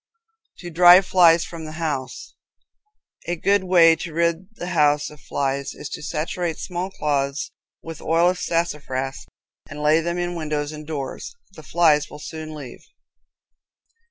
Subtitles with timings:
[0.57, 2.33] To Drive Flies from the House.
[3.27, 7.51] A good way to rid the house of flies is to saturate small cloths
[7.83, 9.27] with oil of sassafras
[9.69, 11.35] and lay them in windows and doors.
[11.51, 12.81] The flies will soon leave.